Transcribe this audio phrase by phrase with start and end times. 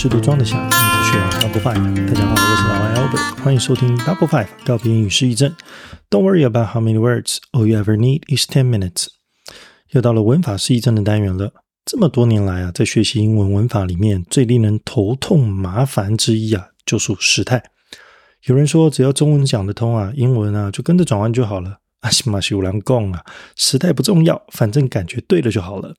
[0.00, 2.06] 试图装得下，你只需要 Double Five。
[2.06, 5.56] 大家好，我是老外 Albert，欢迎收听 Double Five 告别英语失忆症。
[6.08, 9.08] Don't worry about how many words, all you ever need is ten minutes。
[9.90, 11.50] 又到了文法失忆症的单元了。
[11.84, 17.64] 这么多年来啊，在学习英文文法里面，最令人头痛麻烦之一啊，就属时态。
[18.44, 21.78] 有人说，只要中文讲得通啊，英文啊就跟着转弯就好了。
[22.02, 23.24] 阿西马西乌兰贡啊，
[23.56, 25.96] 时态不重要，反正感觉对了就好了。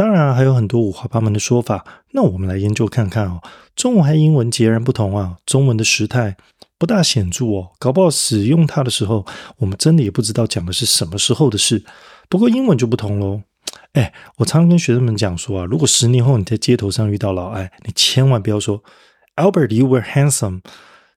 [0.00, 3.42] 当然还有很多五花八门的说法，那我们来研究看看哦。
[3.76, 6.38] 中文和英文截然不同啊，中文的时态
[6.78, 9.26] 不大显著哦，搞不好使用它的时候，
[9.58, 11.84] 我们真的也不知道讲的是什么时候的事。
[12.30, 13.42] 不过英文就不同喽。
[13.92, 18.82] 哎，我常常跟学生们讲说啊，如果十年后你在街头上遇到老艾，你千万不要说
[19.36, 20.62] Albert，you were handsome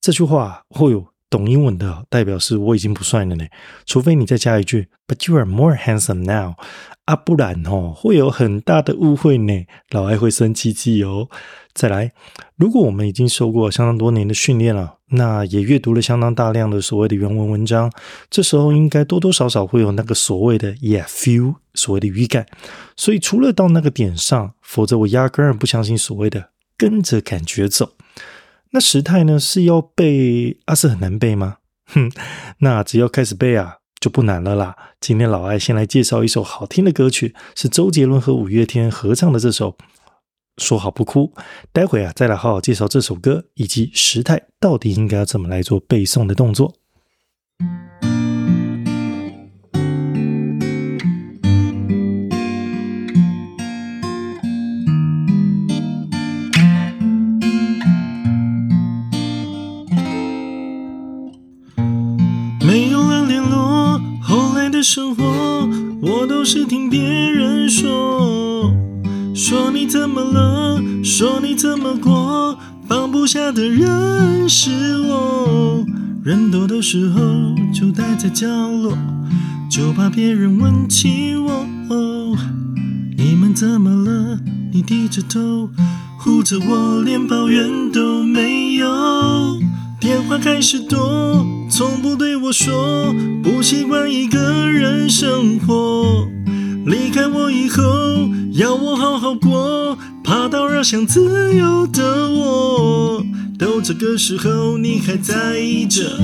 [0.00, 1.09] 这句话，会有。
[1.30, 3.46] 懂英文的代表是我已经不帅了呢，
[3.86, 6.56] 除非你再加一句 "But you are more handsome now"，
[7.04, 11.28] 啊，不然哦会有很大的误会呢，老爱会生气气哦。
[11.72, 12.10] 再来，
[12.56, 17.90] 如果我们已经受过相当多年的训练了，那也阅读了相当大量的所谓的原文文章，
[18.28, 22.46] 这时候应该多多少少会有那个所谓的 "Yeah feel" 所谓的语感。
[22.96, 27.92] 所以除了到那个点上，否则我压根儿不相信所谓的跟着感觉走。
[28.72, 30.74] 那时态呢是要背啊？
[30.74, 31.56] 是很难背吗？
[31.86, 32.10] 哼，
[32.58, 34.76] 那只要开始背啊，就不难了啦。
[35.00, 39.72] 今天老艾先来介绍一首好听的歌曲，是周杰伦和五月天合唱的这首
[40.58, 41.32] 《说好不哭》。
[41.72, 46.76] 待会啊，再来好好介绍这首歌以及时态到底应该要怎么来做背诵的动作。
[64.82, 65.68] 生活，
[66.00, 68.72] 我都是听别人说，
[69.34, 72.58] 说你怎么了，说你怎么过，
[72.88, 74.70] 放不下的人是
[75.02, 75.84] 我。
[76.22, 77.20] 人多的时候
[77.72, 78.96] 就待在角落，
[79.70, 81.66] 就怕别人问起我。
[83.16, 84.40] 你们怎么了？
[84.72, 85.68] 你低着头
[86.18, 89.58] 护着我，连抱怨都没有。
[90.00, 94.38] 电话开始多，从不对我说不习惯一个
[94.68, 96.26] 人生活。
[96.84, 97.82] 离开我以后，
[98.52, 103.24] 要我好好过，怕打扰想自由的我。
[103.58, 106.18] 都这个时候，你还在意着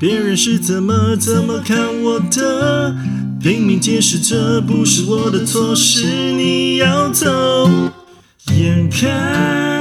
[0.00, 2.96] 别人是怎么怎么看我的？
[3.40, 7.68] 拼命解释这不是我的错，是你要走，
[8.56, 9.73] 眼看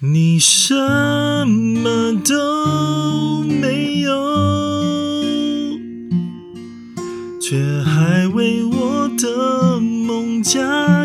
[0.00, 0.76] 你什
[1.44, 4.12] 么都没有，
[7.40, 10.97] 却还为我的梦加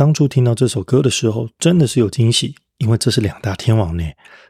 [0.00, 4.04] 当初听到这首歌的时候，真的是有惊喜，因为这是两大天王呢。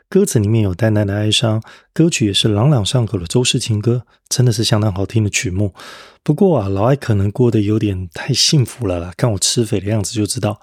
[0.09, 1.61] 歌词里面有淡淡的哀伤，
[1.93, 5.75] 歌曲也是朗朗上口的周氏情歌，真的是相当好听的曲目。
[6.23, 10.61] 不过啊，老艾可能过得有点太幸福了啦，看我吃肥的样子就知道。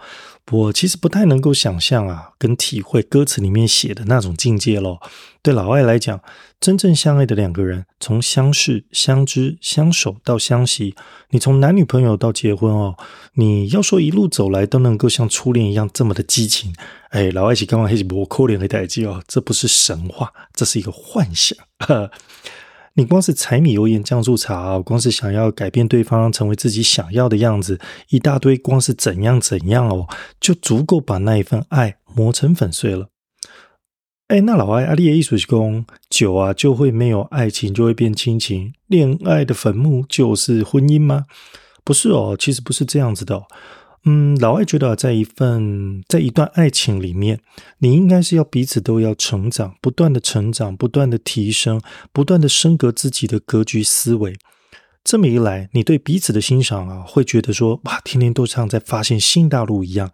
[0.49, 5.01] 我其实不太能够想象啊，跟体会歌词里面写的那种境界咯。
[5.41, 6.21] 对老外来讲，
[6.59, 10.95] 真正相爱的两个人，从相识、相知、相守到相惜，
[11.31, 12.95] 你从男女朋友到结婚哦，
[13.33, 16.73] 你要说一路走来都能够像初恋一样这么的激情，
[17.09, 21.57] 哎，老外一起刚刚黑起波扣脸的代际哦，这不是神话，这是一个幻想。
[22.97, 27.79] 你光是柴米油盐酱醋茶，光是想要改变对方成为自己想要的样子，
[28.09, 30.07] 一大堆，光是怎样怎样哦，
[30.41, 33.09] 就足够把那一份爱磨成粉碎了。
[34.29, 41.25] 哎，那老爱阿丽的艺术工久啊，就会没有爱情，就会变亲情，恋爱的坟墓就是婚姻吗？
[41.83, 43.43] 不是哦，其实不是这样子的。
[44.05, 47.41] 嗯，老外觉得，在一份在一段爱情里面，
[47.79, 51.81] 你应该是要彼此都要成长，不断的成长，不断的提升，
[52.13, 54.33] 不断的升格自己的格局思维。
[55.03, 60.11] 这么一来，你对彼此的欣赏啊，会觉得说哇，天天都像在发现新大陆一样。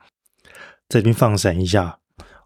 [0.89, 1.99] 在这边放闪一下，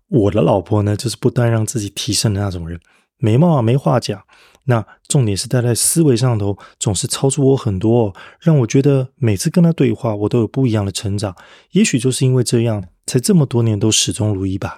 [0.07, 2.79] 我的老婆呢，就是不断让自己提升的那种人，
[3.17, 4.21] 美貌啊没话讲。
[4.69, 11.35] 那重点是她在思维上头总是超出我很多，让我觉得每次跟他对话，我都有不一样的成长。
[11.71, 14.77] 也许就是因为这样，才这么多年都始终如一吧。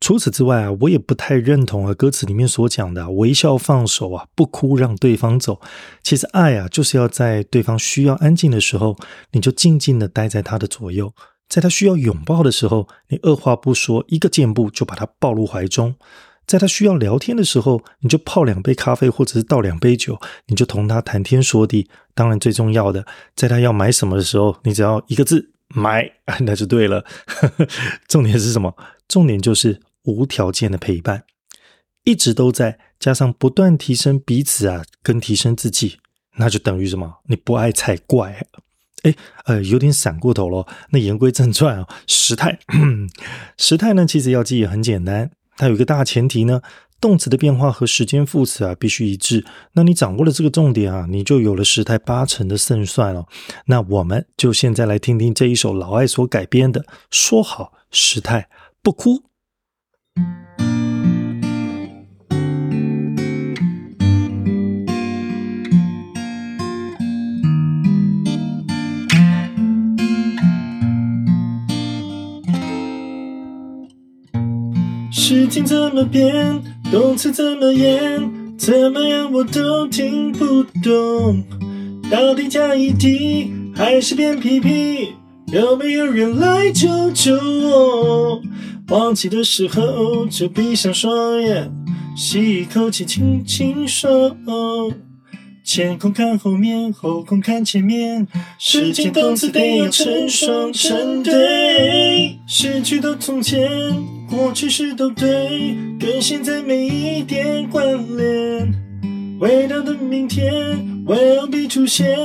[0.00, 5.60] 除此之外啊，我也不太认同啊歌词里面所讲的微笑放手啊，不哭让对方走。
[6.02, 8.96] 其实爱啊，就是要在对方需要安静的时候，
[9.32, 11.08] 你就静静的待在他的左右；
[11.48, 15.94] 在他需要拥抱的时候，你二话不说，一个箭步就把他抱入怀中；
[16.48, 21.88] 在他需要聊天的时候，你就泡两杯咖啡或者是倒两杯酒，你就同他谈天说地。
[22.14, 23.06] 当然最重要的，
[23.36, 26.10] 在他要买什么的时候，你只要一个字买，
[26.40, 27.04] 那就对了。
[28.08, 28.74] 重点是什么？
[29.06, 29.80] 重点就是。
[30.04, 31.24] 无条件的陪伴，
[32.04, 35.98] 一直都在，加上不断提升彼此啊，跟提升自己，
[36.36, 37.18] 那就等于什么？
[37.26, 38.46] 你不爱才怪。
[39.02, 40.66] 哎，呃，有点闪过头了。
[40.92, 42.58] 那言归正传啊，时态，
[43.58, 46.62] 时态呢，其实要记也很简单，它有一个大前提呢，
[47.00, 49.44] 动词的变化和时间副词啊必须一致。
[49.72, 53.26] 那你掌握了这个重点啊，你就有了时态八成的胜算了。
[53.66, 58.48] 那我们就现在来听听这一首老爱所改编的《说好时态
[58.82, 59.22] 不哭》。
[75.28, 76.58] 事情怎么变，
[76.90, 81.44] 动词怎么演，怎么样我都听不懂。
[82.10, 85.12] 到底加一滴还是变屁屁？
[85.52, 88.40] 有没有人来救救我？
[88.88, 91.70] 忘记的时候就闭上双眼，
[92.16, 94.34] 吸一口气，轻轻说。
[94.46, 94.90] 哦
[95.62, 98.26] 前空看后面，后空看前面，
[98.58, 102.38] 时间动词得要成双成对。
[102.46, 103.68] 失去的从前，
[104.28, 107.82] 过去式都对，跟现在没一点关
[108.16, 108.74] 联。
[109.40, 110.52] 未到的明天
[111.06, 112.16] ，will be 出现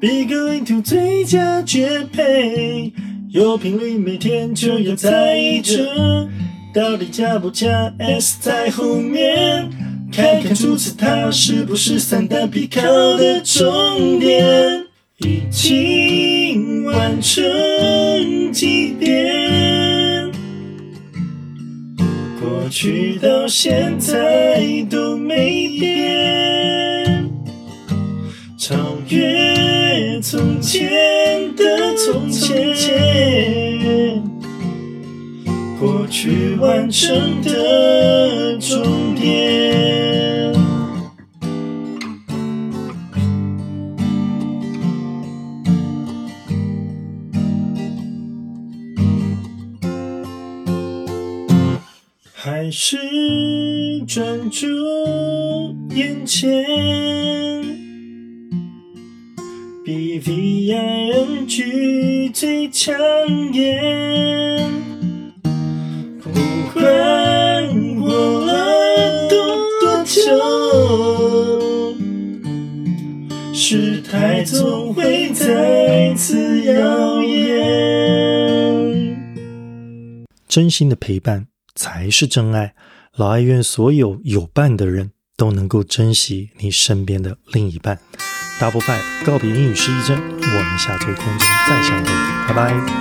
[0.00, 2.92] ，be going to 最佳绝配。
[3.30, 6.28] 有频率，每天就要在意着，
[6.72, 9.68] 到底加不加 s 在后面？
[10.12, 12.82] 看看主词它是不是三单必考
[13.16, 14.84] 的重点？
[15.18, 19.69] 已经完成几遍？
[22.70, 27.28] 去到现在都没变，
[28.56, 28.76] 超
[29.08, 30.88] 越从前
[31.56, 34.22] 的从前，
[35.80, 39.99] 过去完成的终点。
[52.70, 52.96] 还是
[54.06, 54.64] 专注
[55.92, 56.64] 眼前
[59.84, 62.94] ，B V I N G 最抢
[63.52, 64.70] 眼。
[66.22, 66.30] 不
[66.72, 70.22] 管过了多久，
[73.52, 77.50] 时态总会再次耀眼。
[80.46, 81.48] 真心的陪伴。
[81.74, 82.74] 才是真爱。
[83.16, 87.98] 老爱愿所有有伴的人都能够珍惜你身边的另一半。
[88.58, 92.10] Double Five 告别英语失忆症，我们下周空间再相会，
[92.48, 92.99] 拜拜。